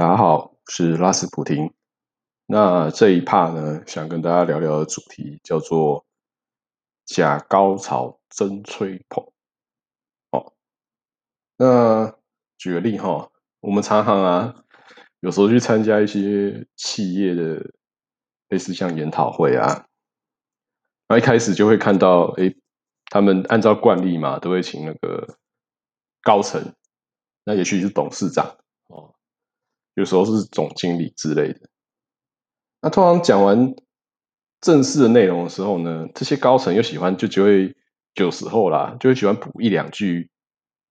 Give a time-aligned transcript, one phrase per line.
[0.00, 1.74] 大家好，我是拉斯普廷。
[2.46, 6.06] 那这一趴呢，想跟大家聊聊的主题叫做
[7.04, 9.22] “假高潮真吹捧”。
[10.32, 10.54] 哦，
[11.58, 12.16] 那
[12.56, 14.64] 举个例哈，我们常常啊，
[15.20, 17.70] 有时候去参加一些企业的
[18.48, 19.86] 类似像研讨会啊，
[21.08, 22.54] 那一开始就会看到，哎，
[23.10, 25.36] 他们按照惯例嘛，都会请那个
[26.22, 26.74] 高层，
[27.44, 28.56] 那也许是董事长。
[29.94, 31.60] 有时候是总经理之类的。
[32.80, 33.74] 那通常讲完
[34.60, 37.76] 正式的内容的时候呢，这些高层又喜欢就就会
[38.14, 40.30] 有时候啦，就会喜欢补一两句，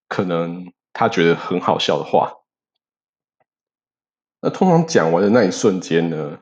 [0.07, 2.33] 可能他觉得很好笑的话。
[4.41, 6.39] 那通常讲完的那一瞬间呢，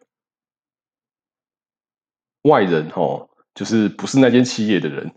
[2.43, 5.13] 外人哦，就是不是那间企业的人，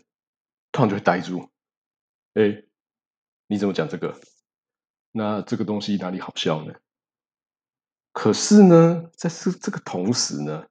[0.72, 1.50] 突然就会呆住。
[2.34, 2.62] 哎，
[3.48, 4.18] 你怎么讲这个？
[5.12, 6.72] 那这个东西哪里好笑呢？
[8.12, 10.64] 可是呢，在这这个同时呢，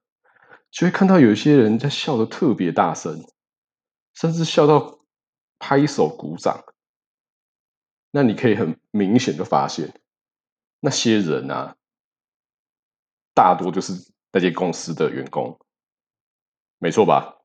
[0.70, 3.24] 就会看到有一些人在笑的特别大声，
[4.14, 5.00] 甚至笑到
[5.58, 6.62] 拍手鼓掌。
[8.10, 10.00] 那你可以很明显的发现，
[10.80, 11.76] 那些人啊，
[13.34, 13.94] 大多就是
[14.32, 15.58] 那些公司的员工，
[16.78, 17.36] 没错吧？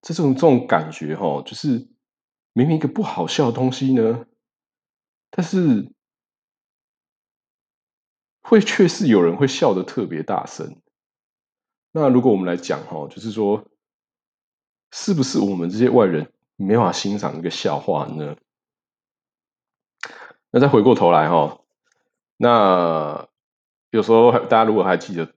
[0.00, 1.88] 这种这种感觉哈，就是
[2.54, 4.24] 明明一个不好笑的东西呢，
[5.30, 5.92] 但是。
[8.42, 10.76] 会确实有人会笑得特别大声。
[11.92, 13.64] 那如果我们来讲哈，就是说，
[14.90, 18.36] 是不是我们这些外人没法欣赏一个笑话呢？
[20.50, 21.60] 那再回过头来哈，
[22.36, 23.28] 那
[23.90, 25.34] 有时候大家如果还记得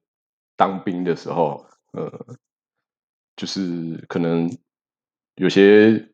[0.55, 2.37] 当兵的时候，呃，
[3.35, 4.49] 就是可能
[5.35, 6.09] 有些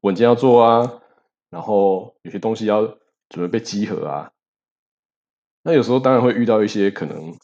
[0.00, 1.02] 文件要做啊，
[1.50, 2.86] 然后有些东西要
[3.28, 4.32] 准备被集合啊。
[5.62, 7.38] 那有时候当然会遇到一些可能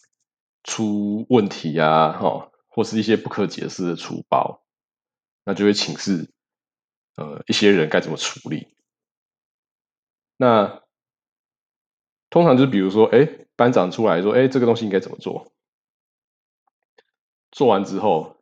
[0.64, 4.64] 出问题啊，哈，或是一些不可解释的出包，
[5.44, 6.30] 那就会请示
[7.16, 8.74] 呃一些人该怎么处理。
[10.38, 10.82] 那
[12.30, 15.52] 通常就比如说，哎，班长出来说，哎，这个东西应该怎么做？
[17.50, 18.36] 做完之后，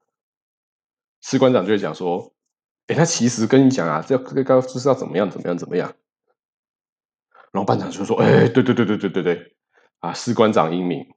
[1.21, 2.32] 士官长就会讲说，
[2.87, 5.94] 哎，他其实跟你讲啊，这这个就是要怎么样怎么样怎么样。
[7.53, 9.53] 然后班长就说，哎，对对对对对对对。
[10.04, 11.15] 啊，士官长英明，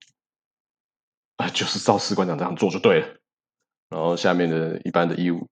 [1.36, 3.18] 啊，就是照士官长这样做就对了。
[3.90, 5.50] 然后下面的一般的义务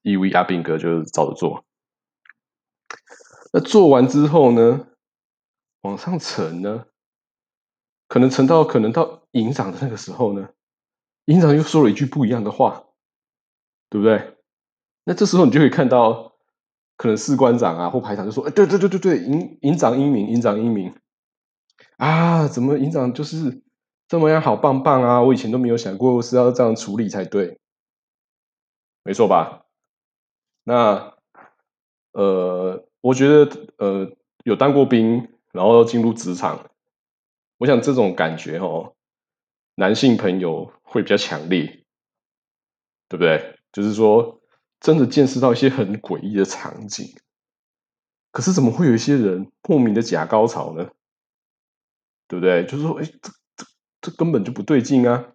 [0.00, 1.66] 义务阿兵哥就照着做。
[3.52, 4.86] 那做完之后呢，
[5.82, 6.86] 往上呈呢，
[8.08, 10.48] 可能呈到可能到营长的那个时候呢，
[11.26, 12.86] 营长又说了一句不一样的话，
[13.90, 14.38] 对不对？
[15.04, 16.32] 那这时候你就可以看到，
[16.96, 20.90] 可能士官长啊或排长就说：“哎，对对对对对，营营长英明，营长英明。”
[21.98, 23.62] 啊，怎么营长就是
[24.06, 25.20] 这么样好棒棒啊！
[25.20, 27.58] 我以前都没有想过是要这样处理才对，
[29.02, 29.64] 没错吧？
[30.62, 31.14] 那
[32.12, 34.12] 呃，我觉得呃，
[34.44, 36.70] 有当过兵，然后进入职场，
[37.58, 38.94] 我想这种感觉哦，
[39.74, 41.84] 男性朋友会比较强烈，
[43.08, 43.58] 对不对？
[43.72, 44.40] 就是说，
[44.78, 47.12] 真的见识到一些很诡异的场景，
[48.30, 50.88] 可是怎么会有一些人莫名的假高潮呢？
[52.28, 52.64] 对不对？
[52.66, 53.66] 就是说，哎，这这
[54.02, 55.32] 这根本就不对劲啊！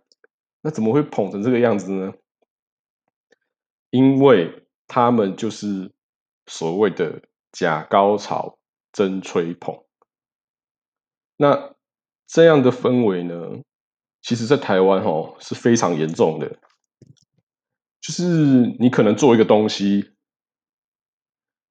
[0.62, 2.14] 那怎么会捧成这个样子呢？
[3.90, 5.92] 因为他们就是
[6.46, 8.60] 所谓的假高潮
[8.92, 9.84] 真吹捧。
[11.36, 11.76] 那
[12.28, 13.64] 这样的氛围呢，
[14.22, 16.60] 其实在台湾哦是非常严重的。
[18.00, 18.24] 就是
[18.80, 20.12] 你可能做一个东西，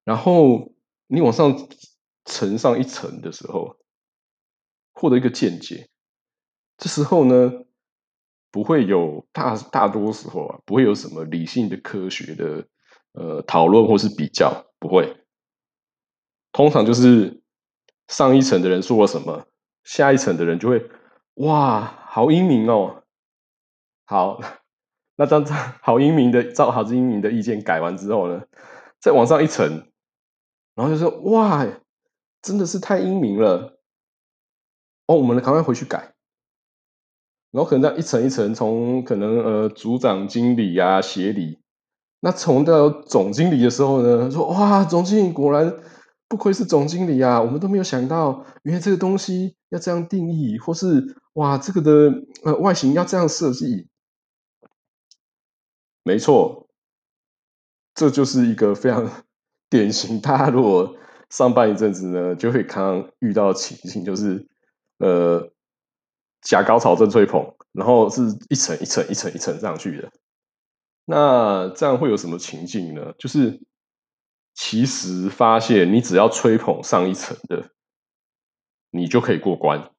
[0.03, 0.73] 然后
[1.07, 1.67] 你往上
[2.25, 3.77] 层上一层的时候。
[5.03, 5.89] 获得一个见解，
[6.77, 7.51] 这时候呢，
[8.49, 12.65] 不会有大大多时候啊，不会有什么理性的科学的
[13.11, 15.13] 呃讨论或是比较，不会。
[16.53, 17.41] 通常就是
[18.07, 19.45] 上一层的人说了什么，
[19.83, 20.89] 下一层的人就会
[21.33, 23.03] 哇，好英明哦。
[24.05, 24.39] 好，
[25.17, 25.43] 那当
[25.81, 28.41] 好英明的照好英明的意见改完之后呢，
[29.01, 29.85] 再往上一层，
[30.75, 31.67] 然后就说哇，
[32.41, 33.72] 真的是太英明了。
[35.05, 36.13] 哦，我们赶快回去改，
[37.51, 41.59] 然后可能在一层一层，从可能呃组长、经理啊、协理，
[42.21, 45.75] 那从到总经理的时候呢，说哇，总经理果然
[46.29, 53.89] 不愧是总经理啊，我们都没有想到，原来这个东西要这样定义，或是哇，这个的呃外形要这样设计，
[56.03, 56.69] 没错，
[57.93, 59.11] 这就是一个非常
[59.69, 60.95] 典型，大家如果
[61.29, 64.47] 上班一阵子呢，就会看遇到情形，就是。
[64.97, 65.51] 呃，
[66.41, 70.11] 假高潮正吹捧，然后是一层一层一层一层上去的。
[71.05, 73.13] 那这样会有什么情境呢？
[73.17, 73.61] 就是
[74.53, 77.71] 其实发现你只要吹捧上一层的，
[78.91, 79.91] 你就可以过关。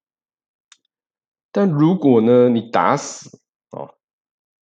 [1.52, 3.38] 但如果呢，你打死
[3.70, 3.94] 哦，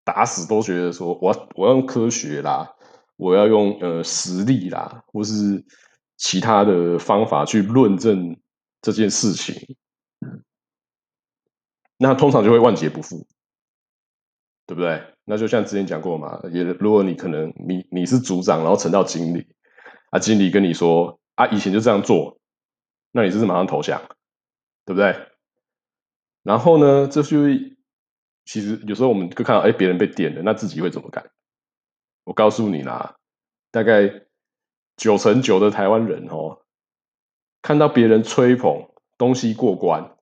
[0.02, 2.74] 打死都觉得说，我我要用科学啦，
[3.16, 5.64] 我要用呃实力啦，或是
[6.16, 8.40] 其他的方法去论证
[8.80, 9.76] 这件事情，
[12.02, 13.26] 那通常就会万劫不复，
[14.66, 15.02] 对不对？
[15.26, 19.46] 那就像之前讲过嘛，也如果你可能你你是组长，然后升到经理，
[20.08, 22.40] 啊，经理跟你说啊，以前就这样做，
[23.12, 24.00] 那你就是马上投降，
[24.86, 25.14] 对不对？
[26.42, 27.36] 然后呢，这就
[28.46, 31.30] 其实有时候我们会看到，哎，别人被点了，那自己会怎么干？
[32.24, 33.16] 我告诉你啦，
[33.70, 34.10] 大概
[34.96, 36.62] 九成九的台湾人哦，
[37.60, 38.88] 看到别人吹捧
[39.18, 40.16] 东西过关，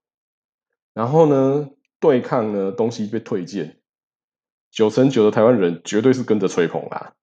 [0.99, 3.81] 然后呢，对抗呢东西被推荐。
[4.73, 7.15] 九成九的台湾人绝对是跟着吹捧啦，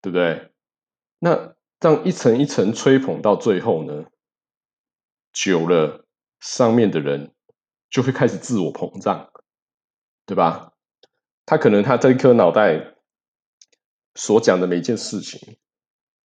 [0.00, 0.52] 对不对？
[1.20, 4.06] 那这样一层一层吹捧到最后呢，
[5.32, 6.04] 久了，
[6.40, 7.32] 上面的人
[7.88, 9.30] 就会开始自我膨胀，
[10.26, 10.72] 对吧？
[11.46, 12.96] 他可能他这一颗脑袋
[14.16, 15.56] 所讲的每件事情，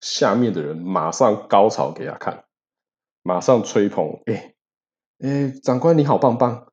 [0.01, 2.45] 下面的人马上高潮给他看，
[3.21, 4.55] 马上吹捧，哎
[5.19, 6.67] 哎，长官你好棒棒，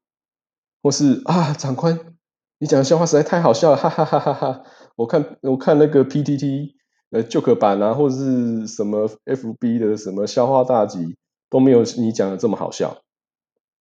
[0.82, 2.14] 或是啊，长官。
[2.58, 4.64] 你讲的笑话实在太好笑了，哈哈哈哈哈！
[4.96, 6.74] 我看我看那个 PTT
[7.10, 11.16] 呃 Joke 版啊，或者是什么 FB 的什么笑话大集
[11.50, 13.02] 都没有你讲的这么好笑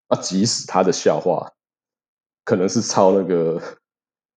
[0.08, 0.20] 啊！
[0.20, 1.54] 即使他的笑话
[2.44, 3.62] 可能是抄那个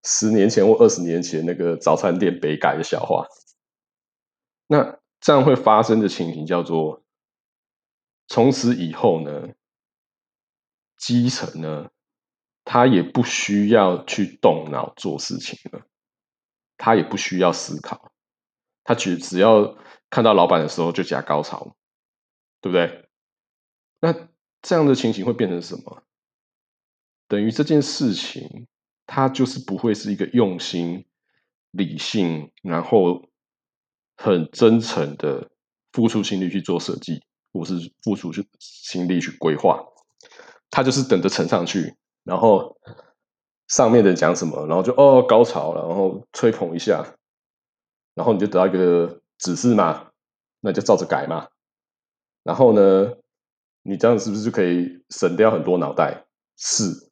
[0.05, 3.27] 十年前或二十年前那个早餐店北改的笑话，
[4.69, 7.03] 那这样会发生的情形叫做：
[8.29, 9.49] 从此以后呢，
[10.97, 11.91] 基层呢。
[12.69, 15.87] 他也不需要去动脑做事情了，
[16.77, 18.11] 他也不需要思考，
[18.83, 19.79] 他只只要
[20.11, 21.77] 看到老板的时候就加高潮，
[22.61, 23.09] 对不对？
[24.01, 24.13] 那
[24.63, 26.03] 这样的情形会变成什么？
[27.29, 28.67] 等于这件事情，
[29.07, 31.07] 他就是不会是一个用心、
[31.71, 33.31] 理性，然后
[34.17, 35.53] 很真诚的
[35.93, 37.23] 付出心力去做设计，
[37.53, 39.85] 或是付出心力去规划，
[40.71, 41.97] 他就是等着呈上去。
[42.25, 42.77] 然后
[43.69, 47.15] 上面的讲什么，然后就哦高潮了，然后吹捧一下，
[48.15, 50.11] 然后你就得到一个指示嘛，
[50.61, 51.49] 那就照着改嘛。
[52.43, 53.15] 然后呢，
[53.83, 56.25] 你这样是不是就可以省掉很多脑袋？
[56.57, 57.11] 是，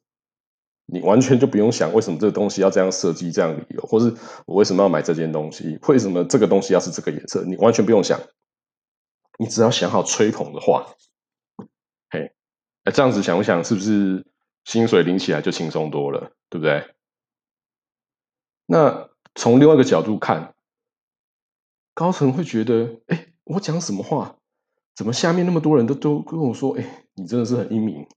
[0.85, 4.13] 你完全就不用想为什么这个东西要这样设计，这样理由，或是
[4.45, 8.19] 我为什么要买这件东西，为什么这个东西要是这个颜色，你完全不用想，
[9.37, 10.95] 你只要想好吹捧的话，
[12.09, 12.33] 嘿，
[12.85, 14.25] 哎，这样子想不想是不是？
[14.65, 16.95] 薪水领起来就轻松多了，对不对？
[18.65, 20.55] 那从另外一个角度看，
[21.93, 24.39] 高层会觉得，哎，我讲什么话，
[24.95, 28.07] 怎么下面那么多人都都跟我说，哎，你真的是很英明。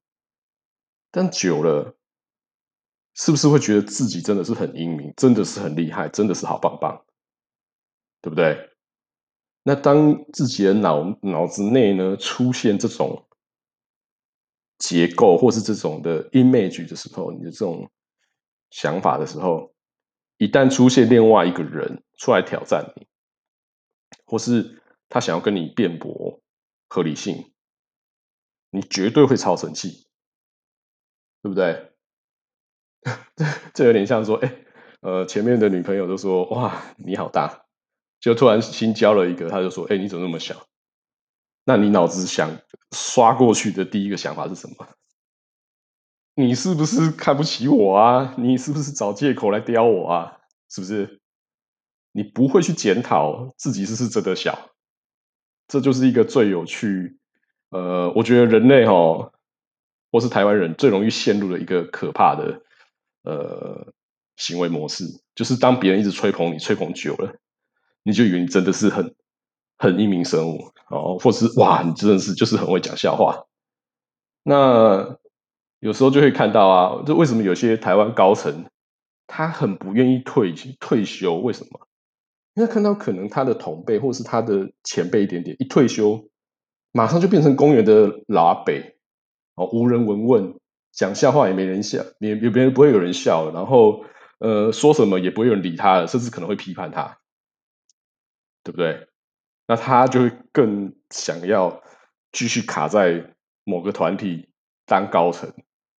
[1.11, 1.95] 但久了，
[3.13, 7.05] 是不是会觉得自己真的是很英明，真的是很厉害，真的是好棒棒，
[8.23, 8.71] 对不对？
[9.65, 13.28] 那当自己的脑脑子内呢出现这种。
[14.79, 17.91] 结构或是这种的 image 的时候，你的这种
[18.71, 19.75] 想法的时候，
[20.37, 23.07] 一旦出现另外一个人出来挑战你，
[24.25, 26.41] 或是他想要跟你辩驳
[26.89, 27.53] 合理性，
[28.71, 30.07] 你绝对会超生气，
[31.43, 31.91] 对不对？
[33.75, 34.65] 这有点像说，哎，
[35.01, 37.65] 呃，前面的女朋友都说，哇，你好大，
[38.21, 40.68] 就突然新交了一个，他就说，哎，你怎么那么小？
[41.69, 42.51] 那你脑子想
[42.93, 44.89] 刷过去的第一个想法是什么？
[46.35, 48.35] 你是不是看不起我啊？
[48.39, 50.39] 你是不是找借口来刁我啊？
[50.71, 51.21] 是不是？
[52.13, 54.71] 你不会去检讨自己是不是真的小？
[55.67, 57.19] 这就是一个最有趣，
[57.69, 59.31] 呃，我觉得人类哈，
[60.11, 62.63] 或是台湾人最容易陷入的一个可怕的
[63.25, 63.93] 呃
[64.37, 67.37] 行为模式，就是当别人一直吹捧你，吹捧久了，
[68.05, 69.15] 你就以为你真的是很。
[69.79, 70.59] 很英明生物
[70.91, 73.45] 哦，或是哇，你真的是就是很会讲笑话。
[74.43, 75.17] 那
[75.81, 78.67] 有时候就会看到啊，这为什么有些台湾高层
[79.27, 81.37] 他很不愿意退退休？
[81.37, 81.87] 为什么？
[82.55, 86.29] 因为看到可能他的同辈或是他的前辈一点点一退休，
[86.91, 88.73] 马上就变成公园的老阿伯
[89.55, 90.55] 哦，无人闻问，
[90.91, 94.05] 讲笑话也没人笑，也也别人不会有人笑，然后
[94.39, 97.19] 呃说什么也不会有人理他了，甚至可能会批判他，
[98.65, 99.08] 对不对？
[99.69, 101.83] 那他就会更想要
[102.33, 103.35] 继续卡在
[103.65, 104.49] 某个团体
[104.87, 105.53] 当高层，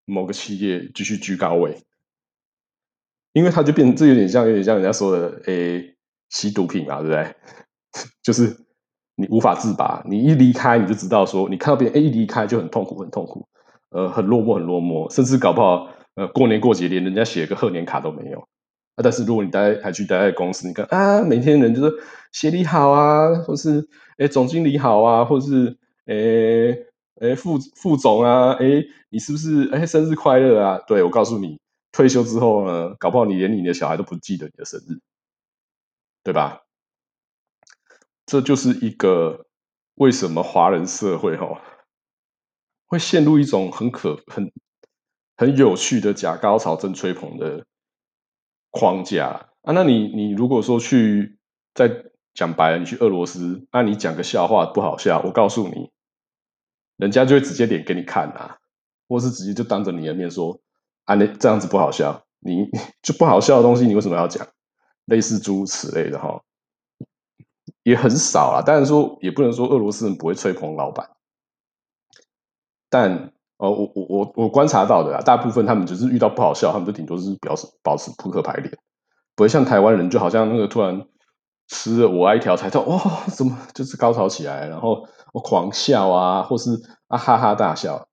[0.05, 1.77] 某个企业继续居高位，
[3.31, 5.95] 因为他就变，这有点像，有点像人家说的，诶，
[6.29, 7.35] 吸毒品嘛，对不对？
[8.23, 8.57] 就是
[9.15, 13.47] 你无法自拔，你一离开，你就知道说，你看到别人，诶，一离开就很痛苦，很痛苦，
[13.91, 18.47] 呃，很落寞，很落寞，甚至搞不好，呃，过年过节连人家写个贺年卡都没有。
[19.03, 21.95] 但是如果你待还去待在公司，你看啊，每天人就是
[22.31, 23.87] 协理好啊，或是
[24.17, 26.85] 诶总经理好啊，或是诶。
[27.21, 28.65] 哎，副副总啊，哎，
[29.09, 30.79] 你是不是哎生日快乐啊？
[30.87, 31.59] 对我告诉你，
[31.91, 35.01] 退休之后呢，搞不好你连你的小孩都不记得你的生日，
[36.23, 36.61] 对吧？
[38.25, 39.47] 这就是一个
[39.95, 41.61] 为什么华人社会哈
[42.85, 44.49] 会陷入一种很可很
[45.35, 47.65] 很有趣的假高潮真吹捧的
[48.71, 49.73] 框架啊。
[49.73, 51.37] 那你你如果说去
[51.73, 51.89] 再
[52.33, 55.91] 讲白了，你去俄罗斯，那你讲个笑话不好笑，我告诉你。
[56.97, 58.57] 人家就会直接脸给你看啊，
[59.07, 60.59] 或是直接就当着你的面说
[61.05, 62.69] 啊，那这样子不好笑，你
[63.01, 64.47] 就不好笑的东西，你为什么要讲？
[65.05, 66.43] 类似诸如此类的哈，
[67.81, 68.61] 也很少啊。
[68.61, 71.09] 当然说，也不能说俄罗斯人不会吹捧老板，
[72.89, 78.77] 但哦，我我我我观察到的啊，大部分他们只是遇到不好笑，他们就顶多是表示保持扑克牌脸，
[79.35, 81.05] 不会像台湾人，就好像那个突然
[81.67, 85.07] 吃了我爱一条彩，到哇，怎么就是高潮起来，然后。
[85.31, 86.71] 我狂笑啊，或是
[87.07, 88.07] 啊哈哈大笑，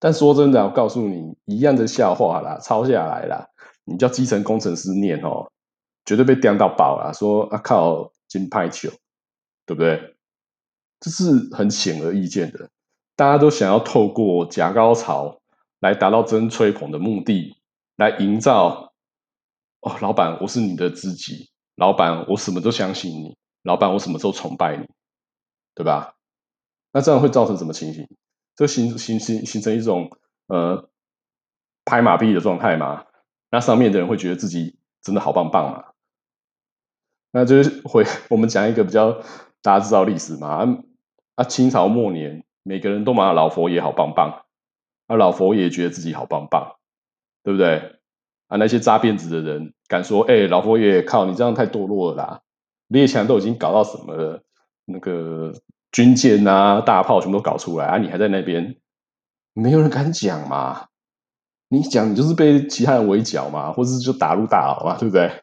[0.00, 3.46] 但说真的，我告诉你，一样的笑话啦，抄下来啦，
[3.84, 5.48] 你叫基层工程师念哦，
[6.04, 7.12] 绝对被刁到爆啦。
[7.12, 8.90] 说啊靠，金牌球，
[9.64, 10.16] 对不对？
[10.98, 12.68] 这是很显而易见的，
[13.18, 15.40] 大家都想要透过假高潮
[15.80, 17.56] 来达到真吹捧的目的，
[17.96, 18.92] 来营造
[19.80, 24.86] 哦，老板，我是你的知己，老板，我什么都相信你，老板，我什么都崇拜你。
[25.74, 26.14] 对吧？
[26.92, 28.08] 那这样会造成什么情形？
[28.54, 30.88] 这形形形形成一种呃
[31.84, 33.04] 拍马屁的状态嘛？
[33.50, 35.84] 那上面的人会觉得自己真的好棒棒嘛？
[37.32, 39.12] 那就是会我们讲一个比较
[39.60, 40.66] 大家知道历史嘛？
[41.34, 44.44] 啊，清朝末年，每个人都骂老佛爷好棒棒，
[45.06, 46.76] 啊，老佛爷觉得自己好棒棒，
[47.42, 47.96] 对不对？
[48.48, 52.42] 啊，那些扎辫子的人敢说，哎，老佛爷靠，你这样太堕落了啦！
[52.88, 54.42] 列强都已经搞到什么了？
[54.84, 55.54] 那个
[55.92, 57.96] 军舰啊、大炮全部都搞出来啊！
[57.96, 58.76] 你还在那边，
[59.54, 60.88] 没有人敢讲嘛？
[61.70, 65.42] 你讲你就是被其他人围剿嘛，或者是就打入大牢嘛，对不对？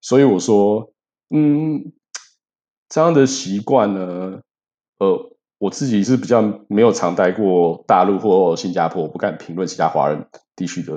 [0.00, 0.90] 所以我说，
[1.28, 1.92] 嗯，
[2.88, 4.40] 这样的习惯呢，
[4.98, 10.94] 呃，我自己是比较没有常待过大陆或新加坡，不敢评论其他华人地区的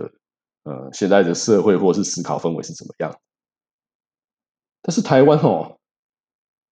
[0.64, 3.16] 呃现在的社会或是思考氛围是怎么样。
[4.82, 5.76] 但是台湾哦。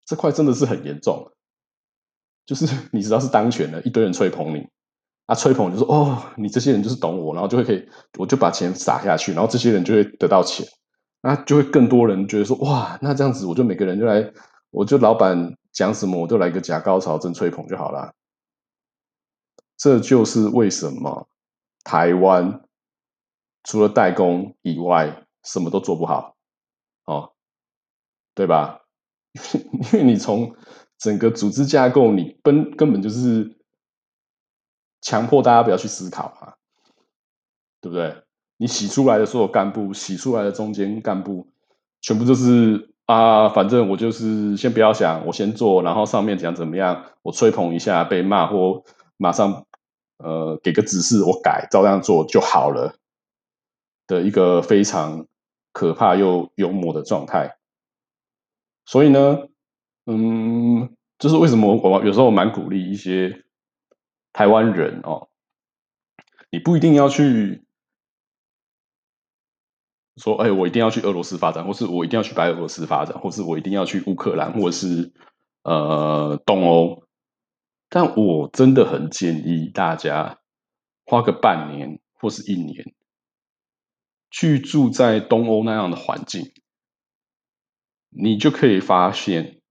[0.09, 1.33] 这块真的是很严重，
[2.45, 4.65] 就是 你知道是当权的，一堆人吹捧你，
[5.25, 7.85] 啊，吹捧就说哦，你这些人就是懂我，然后就会可以，
[8.17, 10.65] 我就把钱撒下去，然后这些人就会得到钱，
[11.21, 14.31] 那就会更多人觉得说哇，那这样子我就每个人就来，
[14.71, 18.15] 我就老板讲什么我就来个假高潮真吹捧就好了。
[19.77, 21.29] 这就是为什么
[21.83, 22.63] 台湾
[23.63, 26.35] 除了代工以外什么都做不好，
[27.05, 27.33] 哦，
[28.33, 28.81] 对吧？
[29.53, 30.55] 因为你从
[30.97, 33.55] 整个组织架构，你根根本就是
[35.01, 36.55] 强迫大家不要去思考嘛，
[37.79, 38.23] 对不对？
[38.57, 41.47] 你洗出来的所有干部，洗出来的中间干部，
[42.01, 48.83] 全部都是啊，反正我就是先不要想，我先做，然后上面讲怎么样，我吹捧一下，被骂或
[49.15, 49.65] 马上
[50.17, 52.95] 呃给个指示，我改，照样做就好了
[54.07, 55.25] 的一个非常
[55.71, 57.55] 可怕又幽默的状态。
[58.85, 59.47] 所以呢，
[60.05, 63.45] 嗯，就是为什么我有时候蛮鼓励一些
[64.33, 65.29] 台湾人哦，
[66.51, 67.63] 你不一定要去
[70.17, 75.13] 说，哎，我一定要去俄罗斯发展，或是我一定要去白俄罗斯发展，或是我一定要去乌克兰，或者是
[75.63, 77.03] 呃东欧。
[77.89, 80.39] 但我真的很建议大家
[81.05, 82.93] 花个半年或是一年，
[84.29, 86.51] 去住在东欧那样的环境。
[88.09, 89.61] 你就可以发现，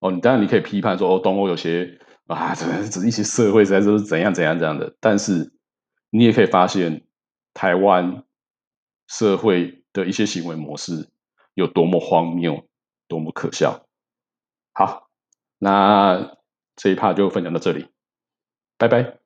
[0.00, 5.52] 哦，你当然你可以批判说，哦，东欧有些啊，这这一些社会在都是怎样怎样怎样的，但是
[6.10, 7.06] 你也可以发现
[7.52, 8.24] 台湾
[9.06, 11.08] 社会的一些行为模式
[11.54, 12.66] 有多么荒谬，
[13.08, 13.86] 多么可笑。
[14.72, 15.08] 好，
[15.58, 16.36] 那
[16.76, 17.88] 这一趴就分享到这里，
[18.76, 19.23] 拜拜。